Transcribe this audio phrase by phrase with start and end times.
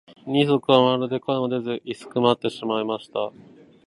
[0.25, 3.31] 二疋はまるで声も出ず居すくまってしまいました。